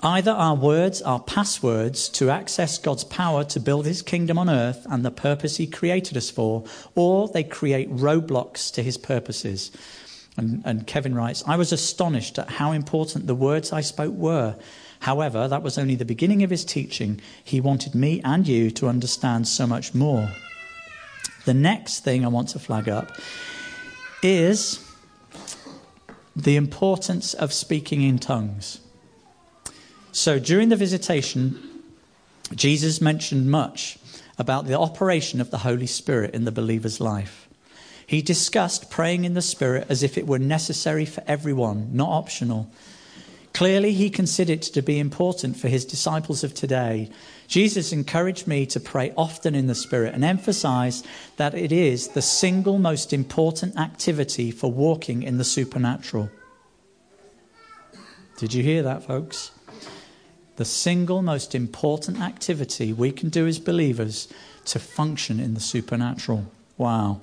[0.00, 4.86] Either our words are passwords to access God's power to build his kingdom on earth
[4.88, 9.72] and the purpose he created us for, or they create roadblocks to his purposes.
[10.36, 14.54] And, and Kevin writes, I was astonished at how important the words I spoke were.
[15.00, 17.20] However, that was only the beginning of his teaching.
[17.42, 20.30] He wanted me and you to understand so much more.
[21.44, 23.10] The next thing I want to flag up
[24.22, 24.84] is
[26.34, 28.80] the importance of speaking in tongues.
[30.12, 31.58] So during the visitation,
[32.54, 33.98] Jesus mentioned much
[34.38, 37.48] about the operation of the Holy Spirit in the believer's life.
[38.06, 42.70] He discussed praying in the Spirit as if it were necessary for everyone, not optional.
[43.58, 47.10] Clearly, he considered it to be important for his disciples of today.
[47.48, 51.02] Jesus encouraged me to pray often in the Spirit and emphasize
[51.38, 56.30] that it is the single most important activity for walking in the supernatural.
[58.36, 59.50] Did you hear that, folks?
[60.54, 64.32] The single most important activity we can do as believers
[64.66, 66.46] to function in the supernatural.
[66.76, 67.22] Wow.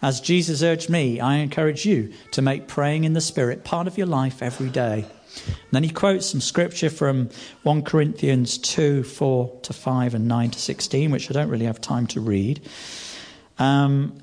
[0.00, 3.98] As Jesus urged me, I encourage you to make praying in the Spirit part of
[3.98, 5.06] your life every day.
[5.46, 7.30] And then he quotes some scripture from
[7.62, 11.80] 1 Corinthians 2 4 to 5 and 9 to 16, which I don't really have
[11.80, 12.60] time to read.
[13.58, 14.22] Um,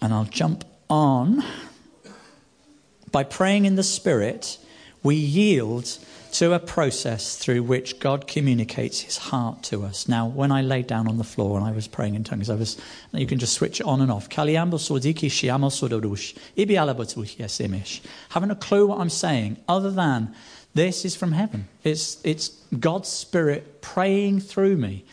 [0.00, 1.42] And I'll jump on.
[3.10, 4.58] By praying in the Spirit,
[5.02, 5.98] we yield
[6.32, 10.08] to a process through which God communicates his heart to us.
[10.08, 12.54] Now, when I laid down on the floor and I was praying in tongues, I
[12.54, 12.76] was
[13.12, 14.28] you can just switch it on and off.
[18.30, 20.34] Haven't a clue what I'm saying, other than
[20.74, 21.68] this is from heaven.
[21.82, 25.04] It's it's God's Spirit praying through me.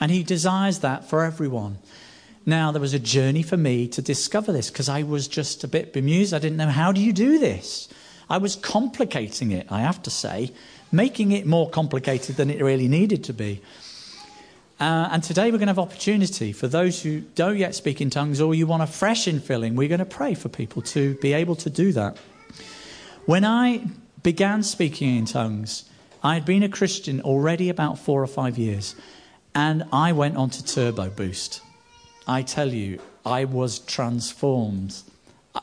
[0.00, 1.78] And he desires that for everyone.
[2.44, 5.68] Now, there was a journey for me to discover this because I was just a
[5.68, 6.32] bit bemused.
[6.32, 7.88] I didn't know how do you do this?
[8.28, 10.52] I was complicating it, I have to say,
[10.90, 13.62] making it more complicated than it really needed to be.
[14.78, 18.10] Uh, and today we're going to have opportunity for those who don't yet speak in
[18.10, 19.74] tongues or you want a fresh infilling.
[19.74, 22.18] We're going to pray for people to be able to do that.
[23.24, 23.86] When I
[24.22, 25.88] began speaking in tongues,
[26.22, 28.96] I had been a Christian already about four or five years,
[29.54, 31.62] and I went on to Turbo Boost.
[32.26, 34.96] I tell you, I was transformed.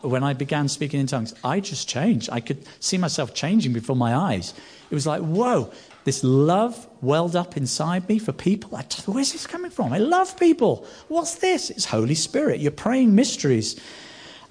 [0.01, 2.29] When I began speaking in tongues, I just changed.
[2.31, 4.53] I could see myself changing before my eyes.
[4.89, 5.71] It was like, whoa,
[6.03, 8.75] this love welled up inside me for people.
[8.75, 9.93] I, where's this coming from?
[9.93, 10.85] I love people.
[11.07, 11.69] What's this?
[11.69, 12.59] It's Holy Spirit.
[12.59, 13.79] You're praying mysteries.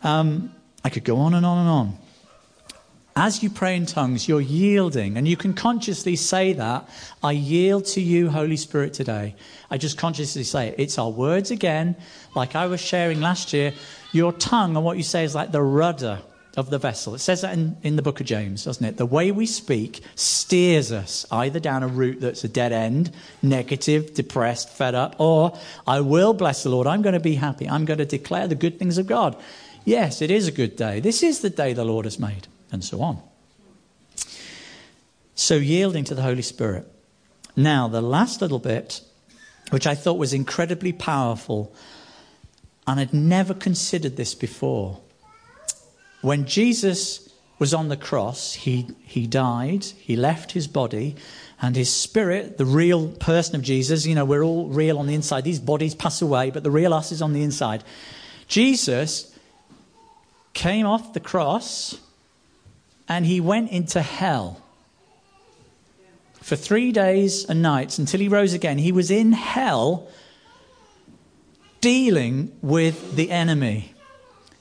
[0.02, 1.98] Um, I could go on and on and on.
[3.14, 6.88] As you pray in tongues, you're yielding, and you can consciously say that.
[7.22, 9.34] I yield to you, Holy Spirit, today.
[9.70, 10.76] I just consciously say it.
[10.78, 11.94] It's our words again,
[12.34, 13.74] like I was sharing last year.
[14.12, 16.20] Your tongue and what you say is like the rudder
[16.56, 17.14] of the vessel.
[17.14, 18.96] It says that in, in the book of James, doesn't it?
[18.96, 24.14] The way we speak steers us either down a route that's a dead end, negative,
[24.14, 26.86] depressed, fed up, or I will bless the Lord.
[26.86, 27.68] I'm going to be happy.
[27.68, 29.36] I'm going to declare the good things of God.
[29.84, 31.00] Yes, it is a good day.
[31.00, 33.22] This is the day the Lord has made and so on.
[35.34, 36.90] So, yielding to the Holy Spirit.
[37.54, 39.02] Now, the last little bit,
[39.70, 41.74] which I thought was incredibly powerful,
[42.86, 45.00] and I'd never considered this before.
[46.20, 51.16] When Jesus was on the cross, he, he died, he left his body,
[51.60, 55.14] and his spirit, the real person of Jesus, you know, we're all real on the
[55.14, 55.44] inside.
[55.44, 57.84] These bodies pass away, but the real us is on the inside.
[58.48, 59.36] Jesus
[60.54, 61.98] came off the cross
[63.12, 64.58] and he went into hell.
[66.40, 70.08] For three days and nights until he rose again, he was in hell
[71.82, 73.94] dealing with the enemy.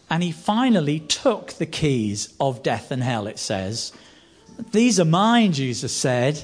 [0.10, 3.94] And he finally took the keys of death and hell, it says.
[4.74, 6.44] These are mine, Jesus said.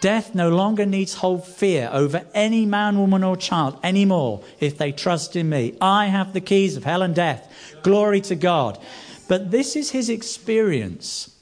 [0.00, 4.90] Death no longer needs hold fear over any man, woman, or child anymore if they
[4.90, 5.76] trust in me.
[5.82, 7.52] I have the keys of hell and death.
[7.82, 8.78] Glory to God.
[9.28, 11.36] But this is his experience,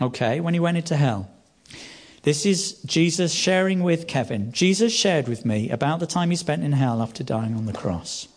[0.00, 1.30] okay, when he went into hell.
[2.22, 4.52] This is Jesus sharing with Kevin.
[4.52, 7.72] Jesus shared with me about the time he spent in hell after dying on the
[7.72, 8.28] cross.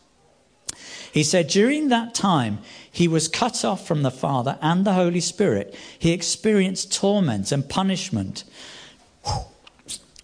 [1.11, 2.59] He said during that time,
[2.91, 5.75] he was cut off from the Father and the Holy Spirit.
[5.99, 8.45] He experienced torment and punishment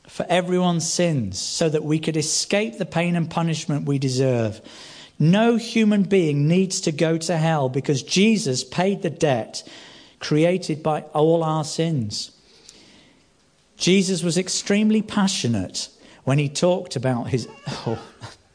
[0.08, 4.62] for everyone's sins so that we could escape the pain and punishment we deserve.
[5.20, 9.68] No human being needs to go to hell because Jesus paid the debt
[10.20, 12.32] created by all our sins.
[13.76, 15.90] Jesus was extremely passionate
[16.24, 17.48] when he talked about his.
[17.86, 18.02] Oh,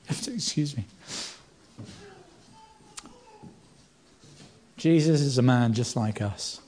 [0.08, 0.84] excuse me.
[4.76, 6.60] Jesus is a man just like us.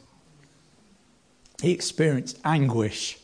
[1.60, 3.18] He experienced anguish.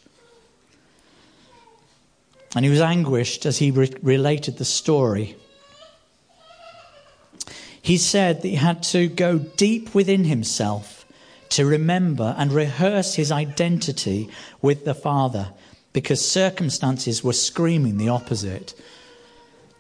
[2.55, 5.37] And he was anguished as he re- related the story
[7.83, 11.05] he said that he had to go deep within himself
[11.51, 14.31] to remember and rehearse his identity
[14.63, 15.53] with the Father
[15.93, 18.73] because circumstances were screaming the opposite.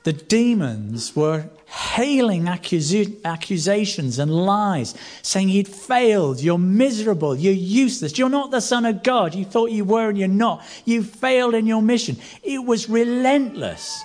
[0.04, 8.28] The demons were hailing accusations and lies, saying he'd failed, you're miserable, you're useless, you're
[8.28, 11.66] not the Son of God, you thought you were and you're not, you failed in
[11.66, 12.16] your mission.
[12.42, 14.02] It was relentless,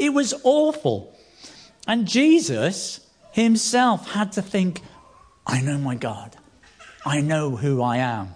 [0.00, 1.12] it was awful.
[1.86, 3.05] And Jesus
[3.42, 4.80] himself had to think,
[5.46, 6.36] I know my God.
[7.04, 8.34] I know who I am.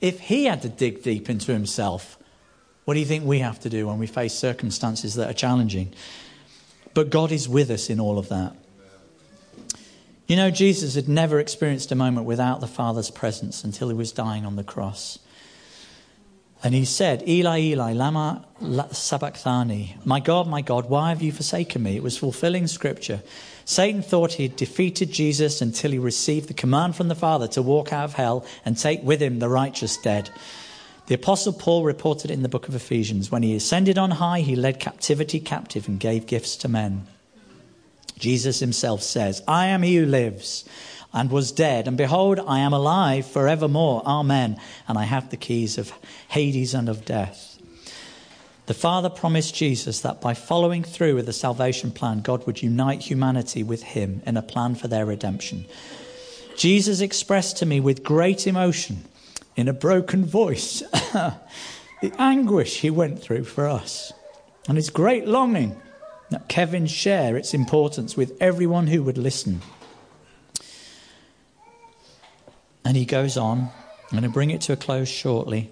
[0.00, 2.18] If he had to dig deep into himself,
[2.84, 5.94] what do you think we have to do when we face circumstances that are challenging?
[6.92, 8.54] But God is with us in all of that.
[10.26, 14.12] You know, Jesus had never experienced a moment without the Father's presence until he was
[14.12, 15.18] dying on the cross.
[16.62, 18.46] And he said, Eli, Eli, lama
[18.92, 19.96] sabachthani.
[20.04, 21.96] My God, my God, why have you forsaken me?
[21.96, 23.22] It was fulfilling scripture.
[23.64, 27.62] Satan thought he had defeated Jesus until he received the command from the Father to
[27.62, 30.30] walk out of hell and take with him the righteous dead.
[31.06, 34.56] The Apostle Paul reported in the book of Ephesians when he ascended on high, he
[34.56, 37.06] led captivity captive and gave gifts to men.
[38.18, 40.64] Jesus himself says, I am he who lives
[41.12, 44.02] and was dead, and behold, I am alive forevermore.
[44.04, 44.58] Amen.
[44.88, 45.92] And I have the keys of
[46.28, 47.53] Hades and of death.
[48.66, 53.02] The Father promised Jesus that by following through with the salvation plan, God would unite
[53.02, 55.66] humanity with Him in a plan for their redemption.
[56.56, 59.04] Jesus expressed to me with great emotion,
[59.56, 60.80] in a broken voice,
[62.00, 64.12] the anguish He went through for us
[64.66, 65.80] and His great longing
[66.30, 69.60] that Kevin share its importance with everyone who would listen.
[72.84, 73.70] And he goes on.
[74.04, 75.70] I'm going to bring it to a close shortly.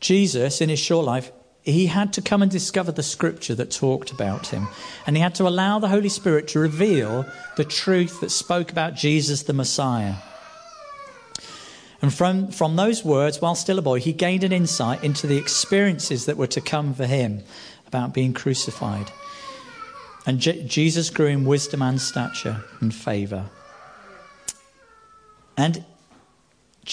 [0.00, 1.32] Jesus, in his short life,
[1.62, 4.68] he had to come and discover the scripture that talked about him.
[5.06, 7.26] And he had to allow the Holy Spirit to reveal
[7.56, 10.14] the truth that spoke about Jesus the Messiah.
[12.00, 15.36] And from, from those words, while still a boy, he gained an insight into the
[15.36, 17.42] experiences that were to come for him
[17.86, 19.10] about being crucified.
[20.24, 23.46] And Je- Jesus grew in wisdom and stature and favor.
[25.56, 25.84] And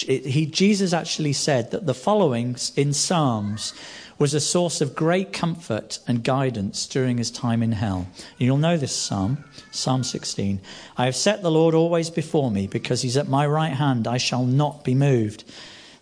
[0.00, 3.72] he, Jesus actually said that the following in Psalms
[4.18, 8.06] was a source of great comfort and guidance during his time in hell.
[8.38, 10.60] You'll know this psalm, Psalm 16.
[10.96, 14.16] I have set the Lord always before me, because he's at my right hand, I
[14.16, 15.44] shall not be moved.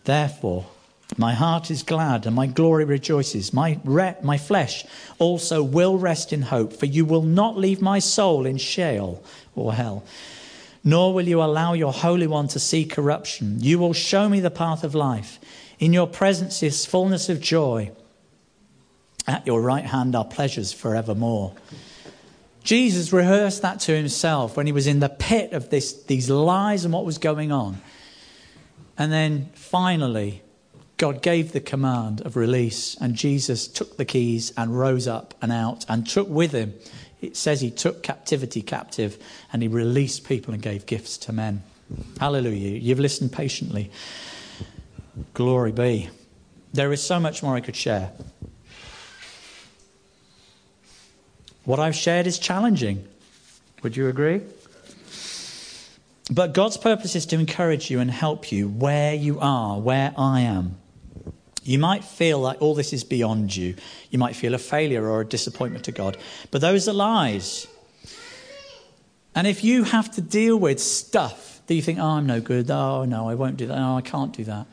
[0.05, 0.67] Therefore,
[1.17, 3.53] my heart is glad and my glory rejoices.
[3.53, 4.85] My, re- my flesh
[5.19, 9.23] also will rest in hope, for you will not leave my soul in Sheol
[9.55, 10.05] or hell
[10.85, 13.59] nor will you allow your Holy One to see corruption.
[13.61, 15.41] You will show me the path of life.
[15.79, 17.91] In your presence is fullness of joy.
[19.27, 21.55] At your right hand are pleasures forevermore.
[22.63, 26.85] Jesus rehearsed that to himself when he was in the pit of this, these lies
[26.85, 27.81] and what was going on.
[28.97, 30.43] And then finally,
[30.97, 35.51] God gave the command of release, and Jesus took the keys and rose up and
[35.51, 36.75] out and took with him
[37.25, 39.19] it says he took captivity captive
[39.53, 41.63] and he released people and gave gifts to men.
[42.19, 42.79] Hallelujah.
[42.79, 43.91] You've listened patiently.
[45.33, 46.11] Glory be.
[46.73, 48.11] There is so much more I could share.
[51.65, 53.07] What I've shared is challenging.
[53.83, 54.43] Would you agree?
[56.31, 60.41] But God's purpose is to encourage you and help you where you are, where I
[60.41, 60.77] am.
[61.65, 63.75] You might feel like all this is beyond you.
[64.11, 66.19] You might feel a failure or a disappointment to God.
[66.51, 67.67] But those are lies.
[69.35, 72.71] And if you have to deal with stuff that you think, oh, I'm no good,
[72.71, 74.67] oh, no, I won't do that, oh, I can't do that,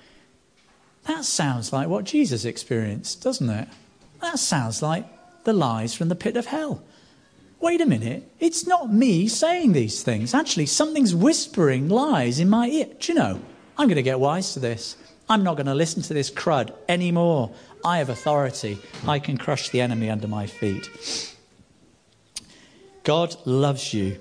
[1.08, 3.68] that sounds like what Jesus experienced, doesn't it?
[4.22, 5.06] That sounds like
[5.46, 6.84] the lies from the pit of hell.
[7.60, 10.34] Wait a minute, it's not me saying these things.
[10.34, 12.88] Actually, something's whispering lies in my ear.
[13.00, 13.39] Do you know?
[13.78, 14.96] I'm going to get wise to this.
[15.32, 17.51] I'm not going to listen to this crud anymore.
[17.86, 18.77] I have authority.
[19.07, 21.34] I can crush the enemy under my feet.
[23.05, 24.19] God loves you.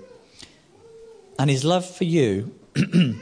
[1.36, 2.54] And his love for you,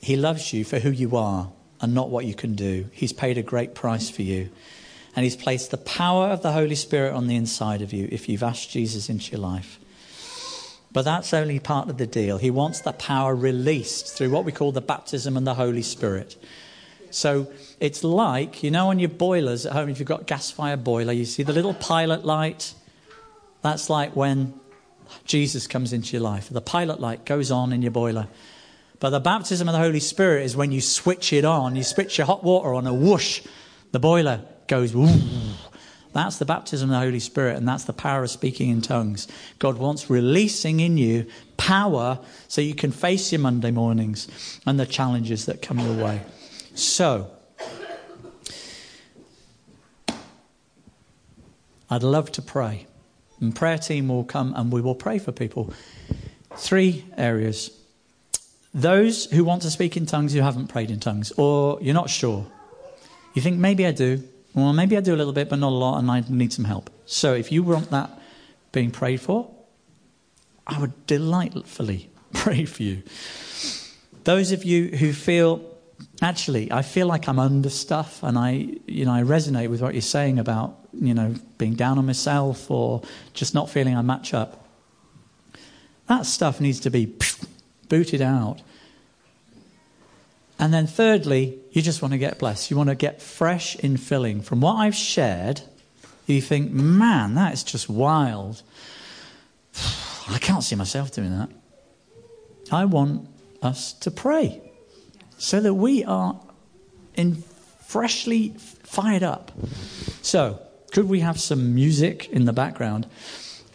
[0.00, 2.86] he loves you for who you are and not what you can do.
[2.90, 4.50] He's paid a great price for you.
[5.14, 8.28] And he's placed the power of the Holy Spirit on the inside of you if
[8.28, 9.77] you've asked Jesus into your life.
[10.92, 12.38] But that's only part of the deal.
[12.38, 16.36] He wants the power released through what we call the baptism and the Holy Spirit.
[17.10, 20.76] So it's like, you know, on your boilers at home, if you've got gas fire
[20.76, 22.74] boiler, you see the little pilot light?
[23.62, 24.54] That's like when
[25.24, 26.48] Jesus comes into your life.
[26.48, 28.28] The pilot light goes on in your boiler.
[29.00, 32.18] But the baptism of the Holy Spirit is when you switch it on, you switch
[32.18, 33.42] your hot water on, and whoosh,
[33.92, 35.08] the boiler goes whoo.
[36.18, 39.28] That's the baptism of the Holy Spirit, and that's the power of speaking in tongues.
[39.60, 44.26] God wants releasing in you power so you can face your Monday mornings
[44.66, 46.20] and the challenges that come your way.
[46.74, 47.30] So,
[51.88, 52.88] I'd love to pray.
[53.40, 55.72] And prayer team will come and we will pray for people.
[56.56, 57.70] Three areas.
[58.74, 62.10] Those who want to speak in tongues who haven't prayed in tongues, or you're not
[62.10, 62.44] sure.
[63.34, 65.74] You think maybe I do, well, maybe I do a little bit, but not a
[65.74, 66.90] lot, and I need some help.
[67.06, 68.10] So if you want that
[68.72, 69.50] being prayed for,
[70.66, 73.02] I would delightfully pray for you.
[74.24, 75.64] Those of you who feel,
[76.20, 79.94] actually, I feel like I'm under stuff, and I, you know, I resonate with what
[79.94, 84.34] you're saying about, you know, being down on myself or just not feeling I match
[84.34, 84.66] up.
[86.08, 87.14] That stuff needs to be
[87.88, 88.60] booted out.
[90.58, 92.70] And then, thirdly, you just want to get blessed.
[92.70, 94.40] You want to get fresh in filling.
[94.40, 95.62] From what I've shared,
[96.26, 98.62] you think, man, that is just wild.
[100.28, 101.50] I can't see myself doing that.
[102.70, 103.28] I want
[103.62, 104.60] us to pray
[105.38, 106.38] so that we are
[107.14, 107.42] in
[107.86, 109.52] freshly fired up.
[110.22, 110.60] So,
[110.92, 113.06] could we have some music in the background?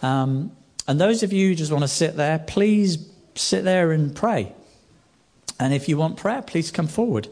[0.01, 0.51] Um,
[0.87, 4.53] and those of you who just want to sit there, please sit there and pray.
[5.63, 7.29] And if you want prayer, please come forward.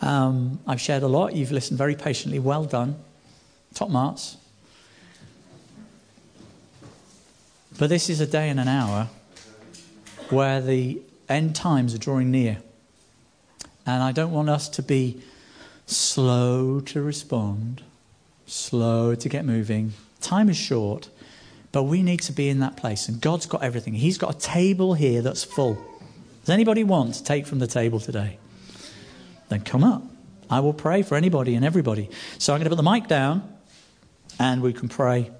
[0.00, 1.36] Um, I've shared a lot.
[1.36, 2.38] You've listened very patiently.
[2.38, 2.96] Well done.
[3.74, 4.38] Top marks.
[7.78, 9.08] But this is a day and an hour
[10.30, 12.56] where the end times are drawing near.
[13.84, 15.22] And I don't want us to be
[15.84, 17.82] slow to respond,
[18.46, 19.92] slow to get moving.
[20.22, 21.10] Time is short,
[21.72, 23.06] but we need to be in that place.
[23.06, 23.92] And God's got everything.
[23.92, 25.76] He's got a table here that's full.
[26.46, 28.38] Does anybody want to take from the table today?
[29.48, 30.04] Then come up.
[30.48, 32.08] I will pray for anybody and everybody.
[32.38, 33.52] So I'm going to put the mic down
[34.38, 35.32] and we can pray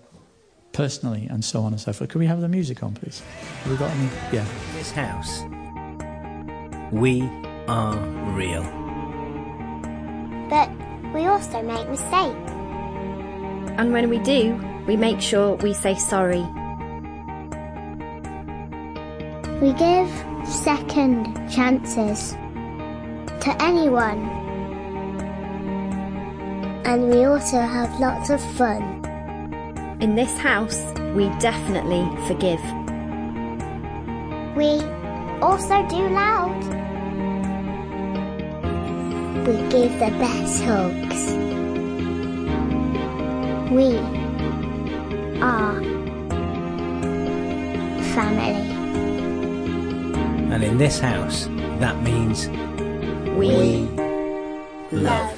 [0.72, 2.10] personally and so on and so forth.
[2.10, 3.22] Could we have the music on, please?
[3.62, 4.08] Have we got any?
[4.32, 4.44] Yeah.
[4.72, 5.42] This house,
[6.90, 7.22] we
[7.68, 7.96] are
[8.34, 8.64] real.
[10.50, 10.68] But
[11.14, 12.50] we also make mistakes.
[13.78, 16.44] And when we do, we make sure we say sorry.
[19.60, 22.32] We give second chances
[23.40, 24.22] to anyone.
[26.84, 28.82] And we also have lots of fun.
[30.00, 30.78] In this house,
[31.14, 32.60] we definitely forgive.
[34.56, 34.80] We
[35.40, 36.62] also do loud.
[39.46, 41.32] We give the best hugs.
[43.70, 43.96] We
[45.40, 45.82] are
[48.14, 48.75] family.
[50.52, 51.46] And in this house,
[51.80, 52.48] that means
[53.36, 53.88] We,
[54.90, 55.35] love.